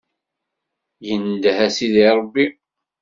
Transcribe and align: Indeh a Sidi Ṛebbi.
Indeh 1.13 1.59
a 1.65 1.67
Sidi 1.75 2.07
Ṛebbi. 2.19 2.45